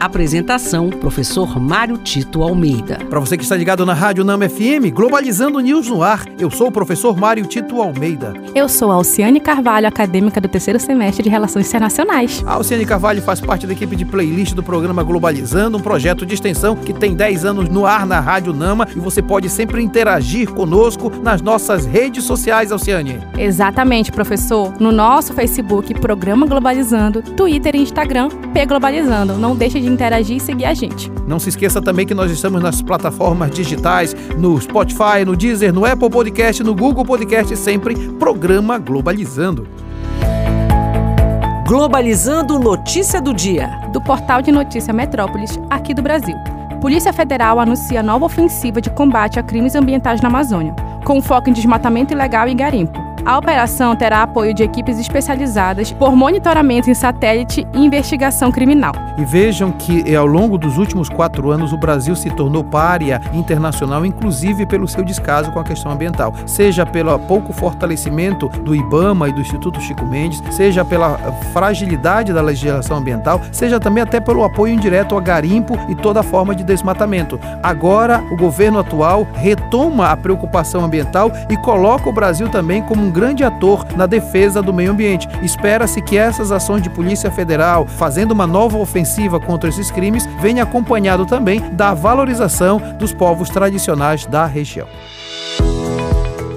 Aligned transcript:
Apresentação: 0.00 0.88
Professor 0.88 1.60
Mário 1.60 1.98
Tito 1.98 2.42
Almeida. 2.42 2.98
Para 3.10 3.20
você 3.20 3.36
que 3.36 3.42
está 3.42 3.54
ligado 3.54 3.84
na 3.84 3.92
Rádio 3.92 4.24
Nama 4.24 4.48
FM, 4.48 4.90
Globalizando 4.94 5.60
News 5.60 5.88
no 5.88 6.02
ar, 6.02 6.24
eu 6.38 6.50
sou 6.50 6.68
o 6.68 6.72
professor 6.72 7.14
Mário 7.14 7.44
Tito 7.44 7.82
Almeida. 7.82 8.32
Eu 8.54 8.66
sou 8.66 8.90
a 8.90 8.94
Alciane 8.94 9.38
Carvalho, 9.38 9.86
acadêmica 9.86 10.40
do 10.40 10.48
terceiro 10.48 10.80
semestre 10.80 11.22
de 11.22 11.28
Relações 11.28 11.68
Internacionais. 11.68 12.42
A 12.46 12.54
Alciane 12.54 12.86
Carvalho 12.86 13.20
faz 13.20 13.42
parte 13.42 13.66
da 13.66 13.74
equipe 13.74 13.94
de 13.94 14.06
playlist 14.06 14.54
do 14.54 14.62
programa 14.62 15.02
Globalizando, 15.02 15.76
um 15.76 15.82
projeto 15.82 16.24
de 16.24 16.32
extensão 16.32 16.74
que 16.74 16.94
tem 16.94 17.14
10 17.14 17.44
anos 17.44 17.68
no 17.68 17.84
ar 17.84 18.06
na 18.06 18.20
Rádio 18.20 18.54
Nama 18.54 18.88
e 18.96 18.98
você 18.98 19.20
pode 19.20 19.50
sempre 19.50 19.82
interagir 19.82 20.50
conosco 20.50 21.12
nas 21.22 21.42
nossas 21.42 21.84
redes 21.84 22.24
sociais, 22.24 22.72
Alciane. 22.72 23.20
Exatamente, 23.36 24.10
professor. 24.10 24.72
No 24.80 24.90
nosso 24.90 25.34
Facebook, 25.34 25.92
Programa 26.00 26.46
Globalizando, 26.46 27.20
Twitter 27.20 27.76
e 27.76 27.82
Instagram, 27.82 28.30
P 28.54 28.64
Globalizando. 28.64 29.34
Não 29.34 29.54
deixe 29.54 29.78
de 29.78 29.89
interagir 29.90 30.36
e 30.36 30.40
seguir 30.40 30.64
a 30.64 30.74
gente. 30.74 31.10
Não 31.26 31.38
se 31.38 31.48
esqueça 31.48 31.80
também 31.80 32.06
que 32.06 32.14
nós 32.14 32.30
estamos 32.30 32.62
nas 32.62 32.80
plataformas 32.82 33.50
digitais, 33.50 34.14
no 34.36 34.60
Spotify, 34.60 35.24
no 35.24 35.36
Deezer, 35.36 35.72
no 35.72 35.84
Apple 35.84 36.10
Podcast, 36.10 36.62
no 36.62 36.74
Google 36.74 37.04
Podcast, 37.04 37.56
sempre 37.56 37.94
programa 38.18 38.78
Globalizando. 38.78 39.66
Globalizando 41.66 42.58
Notícia 42.58 43.20
do 43.20 43.32
Dia. 43.32 43.68
Do 43.92 44.00
portal 44.00 44.42
de 44.42 44.50
notícia 44.50 44.92
Metrópolis, 44.92 45.58
aqui 45.70 45.94
do 45.94 46.02
Brasil. 46.02 46.34
Polícia 46.80 47.12
Federal 47.12 47.60
anuncia 47.60 48.02
nova 48.02 48.24
ofensiva 48.24 48.80
de 48.80 48.90
combate 48.90 49.38
a 49.38 49.42
crimes 49.42 49.74
ambientais 49.74 50.20
na 50.20 50.28
Amazônia, 50.28 50.74
com 51.04 51.20
foco 51.22 51.50
em 51.50 51.52
desmatamento 51.52 52.12
ilegal 52.12 52.48
e 52.48 52.54
garimpo. 52.54 52.98
A 53.24 53.36
operação 53.36 53.94
terá 53.94 54.22
apoio 54.22 54.54
de 54.54 54.62
equipes 54.62 54.98
especializadas 54.98 55.92
por 55.92 56.16
monitoramento 56.16 56.90
em 56.90 56.94
satélite 56.94 57.66
e 57.74 57.84
investigação 57.84 58.50
criminal. 58.50 58.92
E 59.20 59.24
vejam 59.24 59.70
que 59.70 60.02
eh, 60.10 60.14
ao 60.14 60.24
longo 60.24 60.56
dos 60.56 60.78
últimos 60.78 61.10
quatro 61.10 61.50
anos 61.50 61.74
o 61.74 61.76
Brasil 61.76 62.16
se 62.16 62.30
tornou 62.30 62.64
párea 62.64 63.20
internacional, 63.34 64.06
inclusive 64.06 64.64
pelo 64.64 64.88
seu 64.88 65.04
descaso 65.04 65.52
com 65.52 65.60
a 65.60 65.62
questão 65.64 65.92
ambiental, 65.92 66.32
seja 66.46 66.86
pelo 66.86 67.18
pouco 67.18 67.52
fortalecimento 67.52 68.48
do 68.64 68.74
IBAMA 68.74 69.28
e 69.28 69.32
do 69.32 69.42
Instituto 69.42 69.78
Chico 69.78 70.06
Mendes, 70.06 70.42
seja 70.50 70.86
pela 70.86 71.18
fragilidade 71.52 72.32
da 72.32 72.40
legislação 72.40 72.96
ambiental, 72.96 73.42
seja 73.52 73.78
também 73.78 74.02
até 74.02 74.20
pelo 74.20 74.42
apoio 74.42 74.72
indireto 74.72 75.14
ao 75.14 75.20
garimpo 75.20 75.78
e 75.86 75.94
toda 75.94 76.22
forma 76.22 76.54
de 76.54 76.64
desmatamento. 76.64 77.38
Agora 77.62 78.24
o 78.32 78.36
governo 78.38 78.78
atual 78.78 79.28
retoma 79.34 80.08
a 80.08 80.16
preocupação 80.16 80.82
ambiental 80.82 81.30
e 81.50 81.58
coloca 81.58 82.08
o 82.08 82.12
Brasil 82.12 82.48
também 82.48 82.80
como 82.80 83.04
um 83.04 83.10
grande 83.10 83.44
ator 83.44 83.84
na 83.94 84.06
defesa 84.06 84.62
do 84.62 84.72
meio 84.72 84.92
ambiente. 84.92 85.28
Espera-se 85.42 86.00
que 86.00 86.16
essas 86.16 86.50
ações 86.50 86.82
de 86.82 86.88
Polícia 86.88 87.30
Federal, 87.30 87.86
fazendo 87.86 88.32
uma 88.32 88.46
nova 88.46 88.78
ofensiva 88.78 89.09
contra 89.40 89.68
esses 89.68 89.90
crimes, 89.90 90.26
venha 90.40 90.62
acompanhado 90.62 91.26
também 91.26 91.60
da 91.72 91.94
valorização 91.94 92.80
dos 92.98 93.12
povos 93.12 93.48
tradicionais 93.48 94.26
da 94.26 94.46
região. 94.46 94.88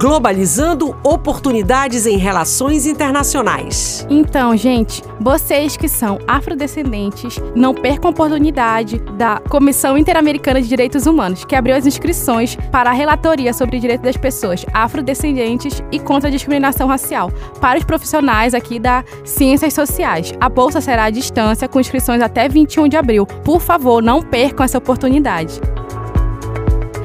Globalizando 0.03 0.97
oportunidades 1.01 2.05
em 2.05 2.17
relações 2.17 2.85
internacionais. 2.85 4.05
Então, 4.09 4.53
gente, 4.57 5.01
vocês 5.17 5.77
que 5.77 5.87
são 5.87 6.19
afrodescendentes, 6.27 7.39
não 7.55 7.73
percam 7.73 8.09
a 8.09 8.11
oportunidade 8.11 8.99
da 9.17 9.39
Comissão 9.49 9.97
Interamericana 9.97 10.61
de 10.61 10.67
Direitos 10.67 11.07
Humanos, 11.07 11.45
que 11.45 11.55
abriu 11.55 11.73
as 11.73 11.85
inscrições 11.85 12.57
para 12.69 12.89
a 12.89 12.93
relatoria 12.93 13.53
sobre 13.53 13.77
o 13.77 13.79
direito 13.79 14.01
das 14.01 14.17
pessoas 14.17 14.65
afrodescendentes 14.73 15.81
e 15.89 16.01
contra 16.01 16.27
a 16.27 16.31
discriminação 16.33 16.85
racial 16.85 17.31
para 17.61 17.79
os 17.79 17.85
profissionais 17.85 18.53
aqui 18.53 18.79
da 18.79 19.05
Ciências 19.23 19.73
Sociais. 19.73 20.33
A 20.37 20.49
bolsa 20.49 20.81
será 20.81 21.05
à 21.05 21.09
distância 21.09 21.65
com 21.69 21.79
inscrições 21.79 22.21
até 22.21 22.49
21 22.49 22.89
de 22.89 22.97
abril. 22.97 23.25
Por 23.25 23.61
favor, 23.61 24.03
não 24.03 24.21
percam 24.21 24.65
essa 24.65 24.77
oportunidade. 24.77 25.61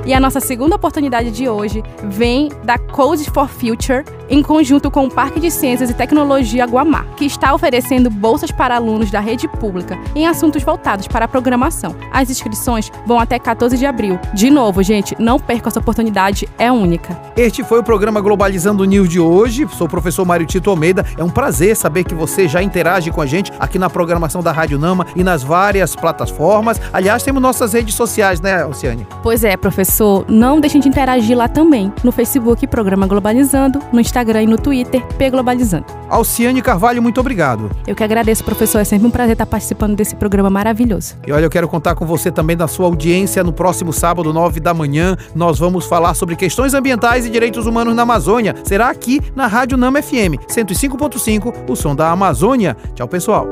E 0.09 0.15
a 0.15 0.19
nossa 0.19 0.41
segunda 0.41 0.75
oportunidade 0.75 1.31
de 1.31 1.51
hoje 1.51 1.83
vem 2.03 2.49
da 2.65 2.79
Code 2.79 3.31
for 3.31 3.47
Future, 3.47 4.07
em 4.31 4.43
conjunto 4.43 4.91
com 4.91 5.05
o 5.05 5.11
Parque 5.11 5.39
de 5.39 5.51
Ciências 5.51 5.91
e 5.91 5.95
Tecnologia 5.95 6.65
Guamá, 6.65 7.05
que 7.15 7.27
está 7.27 7.55
oferecendo 7.55 8.09
bolsas 8.09 8.51
para 8.51 8.75
alunos 8.75 9.11
da 9.11 9.21
rede 9.21 9.47
pública 9.47 9.99
em 10.15 10.27
assuntos 10.27 10.63
voltados 10.63 11.07
para 11.07 11.27
a 11.27 11.29
programação. 11.29 11.95
As 12.11 12.31
inscrições 12.31 12.91
vão 13.07 13.21
até 13.21 13.39
14 13.39 13.77
de 13.77 13.85
abril. 13.85 14.19
De 14.33 14.49
novo, 14.49 14.83
gente, 14.83 15.15
não 15.19 15.39
perca 15.39 15.69
essa 15.69 15.79
oportunidade, 15.79 16.49
é 16.59 16.73
única. 16.73 17.15
Este 17.37 17.63
foi 17.63 17.79
o 17.79 17.85
programa 17.85 18.19
Globalizando 18.23 18.87
News 18.87 19.11
de 19.11 19.21
hoje. 19.21 19.69
Sou 19.77 19.87
o 19.87 19.91
professor 19.91 20.25
Mário 20.25 20.47
Tito 20.47 20.71
Almeida. 20.71 21.05
É 21.19 21.23
um 21.23 21.29
prazer 21.29 21.77
saber 21.77 22.05
que 22.05 22.15
você 22.15 22.49
já 22.49 22.63
interage 22.63 23.11
com 23.11 23.21
a 23.21 23.27
gente 23.27 23.53
aqui 23.61 23.79
na 23.79 23.91
programação 23.91 24.43
da 24.43 24.53
Rádio 24.53 24.79
Nama 24.79 25.07
e 25.15 25.23
nas 25.23 25.43
várias 25.43 25.95
plataformas. 25.95 26.81
Aliás, 26.95 27.23
temos 27.23 27.43
nossas 27.43 27.75
redes 27.75 27.95
sociais, 27.95 28.41
né, 28.41 28.65
Oceane? 28.65 29.07
Pois 29.23 29.45
é, 29.45 29.55
professor 29.55 29.98
não 30.29 30.61
deixem 30.61 30.81
de 30.81 30.89
interagir 30.89 31.37
lá 31.37 31.49
também, 31.49 31.93
no 32.03 32.13
Facebook 32.13 32.67
Programa 32.67 33.07
Globalizando, 33.07 33.81
no 33.93 34.01
Instagram 34.01 34.43
e 34.43 34.47
no 34.47 34.57
Twitter 34.59 35.05
P 35.17 35.31
Globalizando. 35.31 35.87
Alciane 36.09 36.63
Carvalho, 36.63 37.03
muito 37.03 37.21
obrigado. 37.21 37.71
Eu 37.87 37.95
que 37.95 38.03
agradeço, 38.03 38.45
professor. 38.45 38.79
É 38.79 38.85
sempre 38.85 39.07
um 39.07 39.11
prazer 39.11 39.33
estar 39.33 39.47
participando 39.47 39.97
desse 39.97 40.17
programa 40.17 40.49
maravilhoso. 40.49 41.17
E 41.27 41.33
olha, 41.33 41.45
eu 41.45 41.51
quero 41.51 41.69
contar 41.69 41.95
com 41.95 42.07
você 42.07 42.31
também 42.31 42.57
na 42.57 42.69
sua 42.69 42.87
audiência 42.87 43.43
no 43.45 43.53
próximo 43.53 43.93
sábado, 43.93 44.33
9 44.33 44.61
da 44.61 44.73
manhã. 44.73 45.17
Nós 45.35 45.59
vamos 45.59 45.87
falar 45.87 46.15
sobre 46.15 46.37
questões 46.37 46.75
ambientais 46.75 47.27
e 47.27 47.31
direitos 47.31 47.67
humanos 47.67 47.95
na 47.95 48.03
Amazônia. 48.03 48.55
Será 48.65 48.89
aqui 48.91 49.21
na 49.35 49.47
Rádio 49.47 49.77
Nama 49.77 50.03
FM 50.03 50.39
105.5, 50.49 51.69
o 51.69 51.77
som 51.77 51.95
da 51.95 52.11
Amazônia. 52.11 52.77
Tchau, 52.95 53.09
pessoal. 53.09 53.47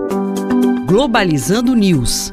Globalizando 0.87 1.75
News 1.75 2.33